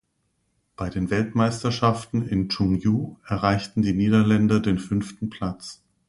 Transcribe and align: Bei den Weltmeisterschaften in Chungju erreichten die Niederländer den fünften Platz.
Bei 0.77 0.89
den 0.89 1.11
Weltmeisterschaften 1.11 2.27
in 2.27 2.47
Chungju 2.49 3.17
erreichten 3.27 3.83
die 3.83 3.93
Niederländer 3.93 4.59
den 4.59 4.79
fünften 4.79 5.29
Platz. 5.29 5.83